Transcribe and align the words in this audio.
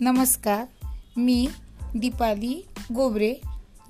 नमस्कार 0.00 0.64
मी 1.16 1.48
Deepali 1.96 2.66
Gobare 2.94 3.34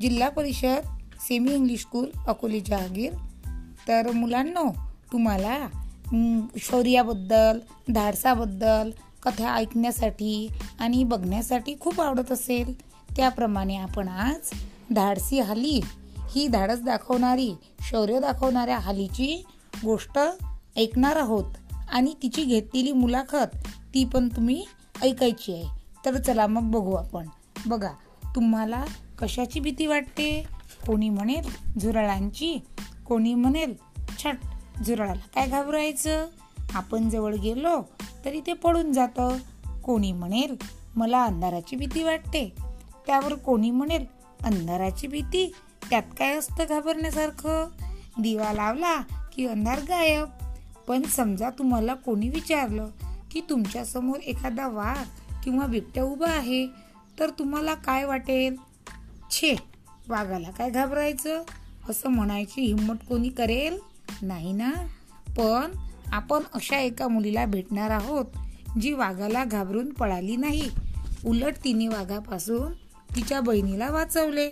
Zilla 0.00 0.28
Parishad 0.28 0.78
semi 1.20 1.54
English 1.54 1.80
school 1.80 2.06
Akole 2.26 2.60
Jahagir. 2.60 3.12
तर 3.88 4.12
मुलांनो 4.12 4.64
तुम्हाला 5.12 5.68
शौर्याबद्दल 6.58 7.58
धाडसाबद्दल 7.92 8.90
कथा 9.22 9.54
ऐकण्यासाठी 9.54 10.48
आणि 10.80 11.04
बघण्यासाठी 11.04 11.74
खूप 11.80 12.00
आवडत 12.00 12.32
असेल 12.32 12.80
त्याप्रमाणे 13.16 13.76
आपण 13.76 14.08
आज 14.08 14.50
धाडसी 14.94 15.40
हाली 15.40 15.80
ही 16.30 16.48
धाडस 16.48 16.80
दाखवणारी 16.80 17.52
शौर्य 17.90 18.20
दाखवणाऱ्या 18.20 18.78
हालीची 18.78 19.44
गोष्ट 19.84 20.18
ऐकणार 20.76 21.16
आहोत. 21.16 21.72
आणि 21.92 22.14
तिची 22.22 22.44
घेतलेली 22.44 22.92
मुलाखत 22.92 23.56
ती 23.94 24.04
पण 24.04 24.28
तुम्ही 24.28 24.64
ऐकायची 25.02 25.52
आहे. 25.52 25.77
तर 26.14 26.18
चला 26.18 26.46
मग 26.46 26.70
बघू 26.70 26.92
आपण. 26.92 27.26
बघा 27.66 27.90
तुम्हाला 28.34 28.84
कशाची 29.18 29.60
भीती 29.60 29.86
वाटते? 29.86 30.46
कोणी 30.86 31.08
म्हणेल 31.08 31.78
झुरळांची? 31.80 32.58
कोणी 33.06 33.34
म्हणेल 33.34 33.74
छट? 34.18 34.36
झुरळाला 34.86 35.26
काय 35.34 35.46
घाबरायचं? 35.46 36.26
आपण 36.74 37.08
जवळ 37.08 37.34
गेलो 37.34 37.82
तरी 38.24 38.40
ते 38.46 38.52
पडून 38.52 38.92
जातं. 38.92 39.36
कोणी 39.84 40.12
म्हणेल 40.12 40.56
मला 40.96 41.24
अंधाराची 41.24 41.76
भीती 41.76 42.02
वाटते? 42.02 42.52
त्यावर 43.06 43.34
कोणी 43.34 43.70
म्हणेल 43.70 44.06
अंधाराची 44.44 45.06
भीती? 45.06 45.52
त्यात 45.90 46.02
काय 46.18 46.36
असतं 46.36 46.64
घाबरण्यासारखं? 46.68 47.68
दिवा 48.20 48.52
लावला 48.52 49.00
की 49.34 49.46
अंधार 49.46 49.78
गायब. 49.78 50.28
पण 50.88 51.02
समजा 51.02 51.50
तुम्हाला 51.50 51.94
कोणी 51.94 52.28
विचारलं 52.28 52.88
की 53.30 53.40
तुमच्यासमोर 53.50 54.18
एखादा 54.18 54.68
वाघ 54.68 55.04
किंवा 55.44 55.66
बिबट्या 55.66 56.04
उभा 56.04 56.30
आहे 56.30 56.66
तर 57.18 57.30
तुम्हाला 57.30 57.74
काय 57.74 58.04
वाटेल? 58.04 58.56
छे. 59.30 59.56
वाघाला 60.08 60.50
काय 60.50 60.70
घाबरायचं? 60.70 61.42
असं 61.90 62.08
म्हणायची 62.08 62.60
हिंमत 62.60 62.94
कोणी 63.08 63.28
करेल? 63.28 63.78
नाही 64.22 64.52
ना? 64.52 64.70
पण 65.28 65.70
आपण 66.12 66.40
अशा 66.54 66.78
एका 66.78 67.08
मुलीला 67.08 67.46
भेटणार 67.46 67.90
आहोत 67.90 68.24
जी 68.80 68.92
वाघाला 68.92 69.44
घाबरून 69.44 69.92
पळाली 69.92 70.36
नाही. 70.36 70.70
उलट 71.26 71.54
तिने 71.64 71.88
वाघापासून 71.88 72.72
तिच्या 73.16 73.40
बहिणीला 73.40 73.90
वाचवले. 73.90 74.50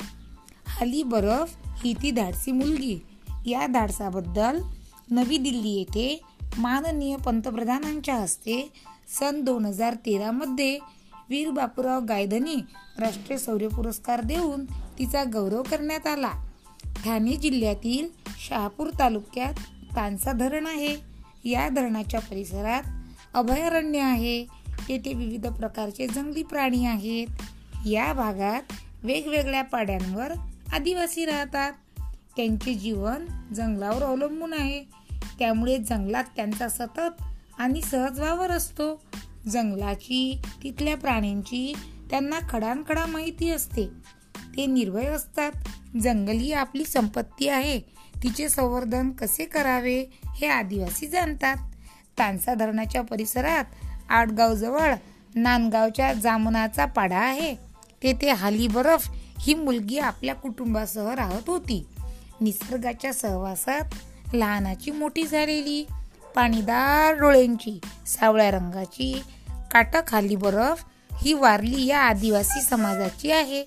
हाली 0.66 1.02
बरफ 1.02 1.56
ही 1.84 1.94
ती 2.02 2.10
धाडसी 2.10 2.52
मुलगी. 2.52 2.98
या 3.46 3.66
धाडसाबद्दल 3.66 4.62
नवी 5.10 5.38
दिल्ली 5.38 5.68
येथे 5.68 6.22
माननीय 6.58 7.16
पंतप्रधानांच्या 7.16 8.14
हस्ते 8.14 8.72
सन 9.18 9.40
दोन 9.40 9.64
हजार 9.64 9.94
तेरामध्ये 9.94 10.78
वीर 11.30 11.50
बापूराव 11.50 12.04
गायधनी 12.04 12.56
राष्ट्रीय 12.98 13.38
शौर्य 13.38 13.68
पुरस्कार 13.68 14.20
देऊन 14.20 14.64
तिचा 14.98 15.24
गौरव 15.24 15.62
करण्यात 15.62 16.06
आला. 16.06 16.30
ठाणे 17.04 17.36
जिल्ह्यातील 17.36 18.08
शहापूर 18.48 18.90
तालुक्यात 18.98 19.54
तानसा 19.96 20.32
धरण 20.32 20.66
आहे. 20.66 20.96
या 21.44 21.68
धरणाच्या 21.68 22.20
परिसरात 22.20 22.82
अभयारण्य 23.34 23.98
आहे. 23.98 24.44
तेथे 24.88 25.12
विविध 25.12 25.46
प्रकारचे 25.46 26.06
जंगली 26.06 26.42
प्राणी 26.42 26.86
आहेत. 26.86 27.26
या 27.86 28.12
भागात 28.12 28.62
वेगवेगळ्या 29.04 29.62
पाड्यांवर 29.62 30.32
आदिवासी 30.72 31.24
राहतात. 31.24 31.72
त्यांचे 32.36 32.74
जीवन 32.74 33.26
जंगलावर 33.54 34.02
अवलंबून 34.02 34.52
आहे. 34.52 35.05
त्यामुळे 35.38 35.78
जंगलात 35.78 36.24
त्यांचा 36.36 36.68
सतत 36.68 37.22
आणि 37.58 37.82
सहज 37.82 38.20
वावर 38.20 38.50
असतो. 38.50 39.02
जंगलाची 39.48 40.42
तिथल्या 40.62 40.96
प्राण्यांची 40.96 41.74
त्यांना 42.10 42.38
खडानखडा 42.50 43.06
माहिती 43.06 43.50
असते. 43.50 43.86
ते 44.56 44.66
निर्भय 44.66 45.04
असतात. 45.04 45.52
जंगल 46.02 46.32
ही 46.32 46.52
आपली 46.52 46.84
संपत्ती 46.84 47.48
आहे. 47.48 47.80
तिचे 48.22 48.48
संवर्धन 48.48 49.10
कसे 49.10 49.44
करावे 49.44 50.06
हे 50.36 50.46
आदिवासी 50.46 51.06
जाणतात. 51.06 51.56
तानसा 52.18 52.54
धरणाच्या 52.54 53.02
परिसरात 53.02 53.64
आडगावजवळ 54.08 54.94
नांदगावच्या 55.34 56.12
जामनाचा 56.12 56.86
पाडा 56.86 57.18
आहे. 57.18 57.54
तेथे 58.02 58.30
हाली 58.30 58.68
बरफ 58.68 59.10
ही 59.40 59.54
मुलगी 59.54 59.98
आपल्या 59.98 60.34
कुटुंबासह 60.34 61.14
राहत 61.14 61.42
होती. 61.46 61.86
निसर्गाच्या 62.40 63.12
सहवासात 63.12 63.84
लहानाची 64.34 64.90
मोठी 64.90 65.26
झालेली 65.26 65.86
पाणीदार 66.34 67.14
डोळ्यांची 67.14 67.80
सावळ्या 68.06 68.50
रंगाची 68.50 69.22
काटाखाली 69.72 70.36
बरफ 70.36 70.84
ही 71.18 71.32
वारली 71.32 71.86
या 71.86 72.00
आदिवासी 72.00 72.60
समाजाची 72.60 73.30
आहे. 73.30 73.64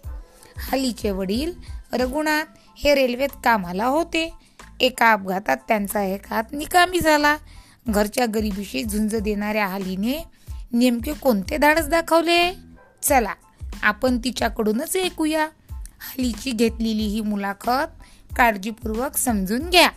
हालीचे 0.58 1.12
वडील 1.12 1.54
रघुनाथ 1.94 2.44
हे 2.78 2.96
रेल्वेत 2.96 3.30
कामाला 3.44 3.86
होते. 3.86 4.34
एका 4.80 5.12
अपघातात 5.12 5.58
त्यांचा 5.68 6.04
एक 6.04 6.34
हात 6.34 6.44
निकामी 6.52 7.00
झाला. 7.00 7.38
घरच्या 7.88 8.26
गरिबीशी 8.26 8.84
झुंज 8.84 9.16
देणाऱ्या 9.16 9.68
हालीने 9.68 10.24
नेमके 10.74 11.14
कोणते 11.14 11.58
धाडस 11.58 11.88
दाखवले? 11.88 12.54
चला 13.04 13.34
आपण 13.84 14.18
तिच्याकडूनच 14.18 14.98
ऐकूया. 14.98 15.48
हालीची 15.72 16.52
घेतलेली 16.52 17.04
ही 17.04 17.22
मुलाखत 17.22 18.04
काळजीपूर्वक 18.38 19.18
समजून 19.18 19.70
घ्या. 19.70 19.90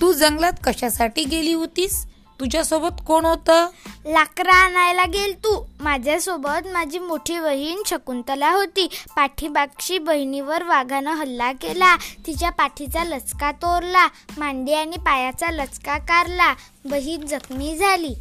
तू 0.00 0.12
जंगलात 0.12 0.52
कशासाठी 0.64 1.24
गेली 1.24 1.52
होतीस? 1.52 2.06
तुझ्यासोबत 2.40 3.00
कोण 3.06 3.24
होतं? 3.24 3.66
लाकडं 4.06 4.50
आणायला 4.50 5.04
गेल 5.04 5.38
तू. 5.38 5.64
माझ्यासोबत 5.80 6.66
माझी 6.72 6.98
मोठी 6.98 7.40
बहीण 7.40 7.82
शकुंतला 7.86 8.50
होती. 8.50 8.88
पाठीमागची 9.16 9.98
बहिणीवर 9.98 10.62
वाघानं 10.62 11.10
हल्ला 11.10 11.52
केला. 11.52 11.96
तिच्या 11.96 12.50
पाठीचा 12.50 13.04
लचका 13.04 13.52
तोरला. 13.52 14.08
मांडी 14.38 14.74
आणि 14.74 14.96
पायाचा 14.96 15.50
लचका 15.50 15.98
कारला. 15.98 16.54
बहीण 16.84 17.26
जखमी 17.26 17.76
झाली. 17.76 18.14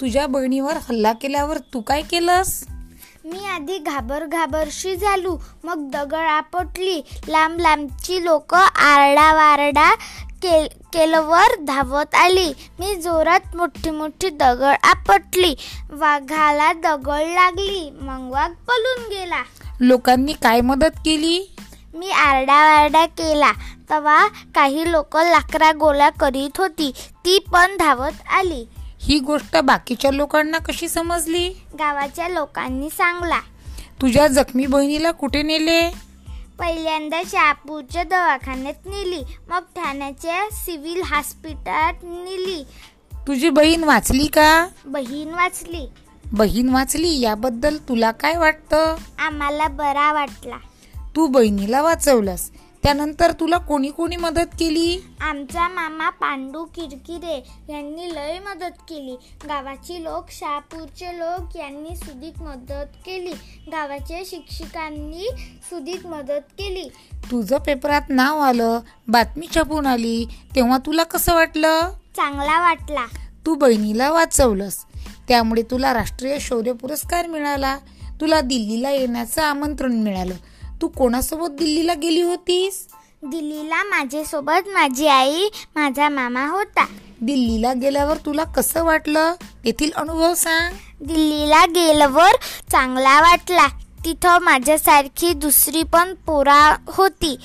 तुझ्या 0.00 0.26
बहिणीवर 0.26 0.74
हल्ला 0.76 1.12
केल्यावर 1.12 1.58
तू 1.58 1.80
काय 1.80 2.02
केलंस? 2.02 2.64
मी 3.24 3.46
आधी 3.46 3.78
घाबर 3.78 4.24
घाबरशी 4.24 4.96
झालो. 4.96 5.38
मग 5.64 5.90
दगड 5.90 6.26
आपटली. 6.28 7.02
लांब 7.28 7.60
लांबची 7.60 8.24
लोक 8.24 8.54
आरडावारडा 8.54 9.94
के 10.42 10.68
केलवर 10.68 11.60
धावत 11.60 12.14
आली. 12.14 12.52
मी 12.78 12.94
जोरात 12.94 13.56
मोठी 13.56 13.90
मोठी 13.90 14.28
दगड 14.28 14.74
आपटली. 14.82 15.54
वाघाला 15.90 16.72
दगड 16.72 17.26
लागली. 17.26 17.90
मग 18.00 18.30
वाघ 18.30 18.50
पळून 18.50 19.08
गेला. 19.08 19.42
लोकांनी 19.80 20.32
काय 20.32 20.60
मदत 20.60 20.98
केली? 21.04 21.56
मी 21.94 22.10
आरडावारडा 22.10 23.06
केला. 23.06 23.52
तेव्हा 23.90 24.26
काही 24.26 24.92
लोक 24.92 25.16
लाकडा 25.16 25.72
गोळा 25.72 26.10
करीत 26.10 26.58
होती. 26.58 26.92
ती 27.24 27.38
पण 27.52 27.76
धावत 27.76 28.28
आली. 28.32 28.68
ही 29.00 29.18
गोष्ट 29.18 29.56
बाकीच्या 29.56 30.10
लोकांना 30.10 30.58
कशी 30.58 30.88
समजली? 30.88 31.48
गावाच्या 31.78 32.28
लोकांनी 32.28 32.90
सांगला. 32.90 33.40
तुझ्या 34.00 34.26
जखमी 34.26 34.66
बहिणीला 34.66 35.10
कुठे 35.10 35.42
नेले? 35.42 36.07
पहिल्यांदा 36.58 37.22
शहापूरच्या 37.26 38.02
दवाखान्यात 38.02 38.74
नेली. 38.86 39.22
मग 39.48 39.60
ठाण्याच्या 39.60 40.48
सिव्हिल 40.52 41.02
हॉस्पिटलात 41.02 41.94
नेली. 42.02 42.64
तुझी 43.26 43.50
बहीण 43.50 43.84
वाचली 43.84 44.26
का? 44.26 44.68
बहीण 44.86 45.28
वाचली. 45.28 45.88
बहीण 46.32 46.68
वाचली? 46.68 47.20
याबद्दल 47.20 47.76
तुला 47.76 48.10
काय 48.10 48.38
वाटतं? 48.38 48.96
आम्हाला 49.18 49.68
बरा 49.68 50.12
वाटला. 50.12 50.56
तू 51.16 51.26
बहिणीला 51.26 51.82
वाचवलंस. 51.82 52.50
त्यानंतर 52.88 53.32
तुला 53.32 53.58
कोणी 53.58 53.90
कोणी 53.90 54.16
मदत 54.16 54.46
केली? 54.58 55.04
आमचा 55.20 55.68
मामा 55.68 56.10
पांडू 56.10 56.64
किरकिरे 56.64 57.36
यांनी 57.72 58.14
लय 58.14 58.38
मदत 58.38 58.74
केली. 58.88 59.16
गावाची 59.48 60.04
लोक 60.04 60.24
शहापूरचे 60.30 61.18
लोक 61.18 61.56
यांनी 61.56 61.96
सुदीक 61.96 62.42
मदत 62.42 62.96
केली. 63.06 63.32
गावाच्या 63.72 64.18
शिक्षकांनी 64.26 65.28
सुदीक 65.70 66.06
मदत 66.06 66.40
केली. 66.58 66.88
तुझं 67.30 67.58
पेपरात 67.58 68.02
नाव 68.08 68.38
आलं 68.38 68.80
बातमी 69.08 69.46
छापून 69.54 69.86
आली. 69.86 70.26
तेव्हा 70.56 70.78
तुला 70.78 71.02
कसं 71.02 71.34
वाटलं? 71.34 71.90
चांगला 72.16 72.60
वाटला. 72.60 73.06
तू 73.46 73.54
बहिणीला 73.54 74.10
वाचवलंस. 74.10 74.84
त्यामुळे 75.28 75.62
तुला 75.62 75.94
राष्ट्रीय 75.94 76.38
शौर्य 76.38 76.72
पुरस्कार 76.72 77.26
मिळाला. 77.26 77.78
तुला 78.20 78.40
दिल्लीला 78.40 78.90
येण्याचं 78.90 79.42
आमंत्रण 79.42 79.92
मिळालं. 79.92 80.34
तू 80.82 80.88
कोणासोबत 80.88 81.48
दिल्लीला 81.48 81.94
गेली 81.94 82.22
होतीस? 82.22 82.86
दिल्लीला 83.22 83.82
माझ्यासोबत 83.84 84.68
माझी 84.68 85.06
आई 85.06 85.48
माझा 85.74 86.08
मामा 86.08 86.46
होता. 86.46 86.86
दिल्लीला 87.20 87.72
गेल्यावर 87.72 88.16
तुला 88.16 88.44
कसं 88.44 88.84
वाटलं? 88.84 89.34
तेथील 89.64 89.90
अनुभव 89.96 90.34
सांग. 90.34 90.74
दिल्लीला 91.00 91.64
गेल्यावर 91.64 92.30
चांगला 92.72 93.20
वाटला. 93.20 93.66
तिथं 94.04 94.38
माझ्यासारखी 94.38 95.32
दुसरी 95.32 95.82
पण 95.82 96.14
पोरा 96.14 96.76
होती. 96.88 97.36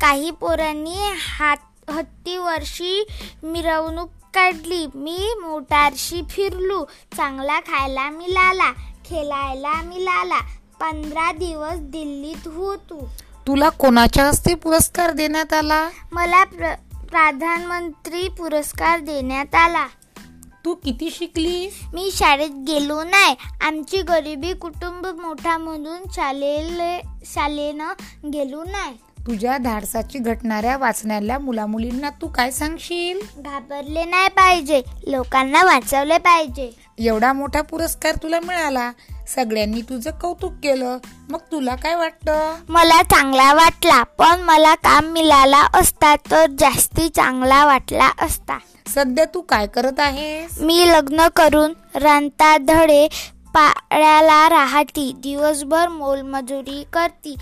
काही 0.00 0.30
पोरांनी 0.30 0.96
हात 1.38 1.90
हत्तीवरशी 1.90 3.06
मिरवणूक 3.42 4.08
काढली. 4.34 4.86
मी 4.94 5.34
मोटारशी 5.42 6.22
फिरलो. 6.30 6.84
चांगला 7.16 7.60
खायला 7.60 8.10
मिळाला. 8.10 8.72
खेळायला 9.06 9.82
मिळाला. 9.82 10.38
पंधरा 10.84 11.32
दिवस 11.32 11.74
दिल्लीत 11.74 12.48
होतो 12.48 13.08
तुला 13.46 13.68
कोणाच्या 13.68 14.24
हस्ते 14.24 14.54
पुरस्कार 14.54 15.10
देण्यात 15.10 15.52
आला? 15.52 15.88
मला 16.12 16.44
प्र 16.44 16.74
प्रधानमंत्री 17.10 18.28
पुरस्कार 18.28 19.00
देण्यात 19.00 19.54
आला. 19.54 19.86
तू 20.64 20.74
किती 20.74 21.10
शिकलीस? 21.10 21.80
मी 21.94 22.10
शाळेत 22.12 22.50
गेलो 22.68 23.02
नाही. 23.02 23.34
आमची 23.60 24.02
गरिबी 24.02 24.52
कुटुंब 24.52 25.20
मोठा 25.20 25.58
म्हणून 25.58 25.98
शालेले 26.12 27.02
शाळेनं 27.24 27.92
गेलो 28.32 28.64
नाही. 28.64 28.94
तुझ्या 29.26 29.58
धाडसाची 29.58 30.18
घटणाऱ्या 30.18 30.76
वाचण्याला 30.76 31.38
मुलामुलींना 31.38 32.10
तू 32.10 32.26
काय 32.26 32.50
सांगशील? 32.50 33.20
घाबरले 33.38 34.04
नाही 34.04 34.28
पाहिजे. 34.28 34.82
लोकांना 35.06 35.64
वाचवले 35.64 36.18
पाहिजे. 36.18 36.83
एवढा 36.98 37.32
मोठा 37.32 37.60
पुरस्कार 37.62 38.14
तुला 38.22 38.40
मिळाला. 38.40 38.92
सगळ्यांनी 39.28 39.80
तुझं 39.80 40.10
कौतुक 40.10 40.52
केलं. 40.52 40.98
मग 41.28 41.38
तुला 41.52 41.74
काय 41.74 41.94
वाटतं? 41.94 42.54
मला 42.68 43.02
चांगला 43.02 43.54
वाटला 43.54 44.02
पण 44.02 44.40
मला 44.40 44.74
काम 44.74 45.04
मिळाला 45.04 45.66
असता 45.74 46.16
तर 46.16 46.46
जास्ती 46.58 47.08
चांगला 47.08 47.66
वाटला 47.66 48.10
असता. 48.18 48.58
सध्या 48.86 49.24
तू 49.24 49.40
काय 49.40 49.66
करत 49.66 50.00
आहेस? 50.00 50.58
मी 50.60 50.88
लग्न 50.88 51.28
करून 51.36 51.72
रांता 51.94 52.56
धडे 52.58 53.08
पाड्याला 53.46 54.48
राहती 54.48 55.12
दिवसभर 55.16 55.88
मोलमजुरी 55.88 56.84
करती. 56.92 57.34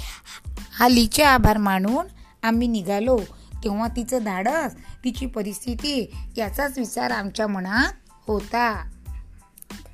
हालीचे 0.78 1.22
आभार 1.22 1.56
मानून 1.56 2.06
आम्ही 2.42 2.68
निघालो. 2.68 3.18
तेव्हा 3.64 3.88
तिचं 3.88 4.18
धाडस 4.24 4.74
तिची 5.04 5.26
परिस्थिती 5.26 6.10
याचाच 6.36 6.78
विचार 6.78 7.10
आमच्या 7.10 7.46
मनात 7.46 7.92
होता. 8.26 8.88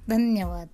धन्यवाद 0.09 0.69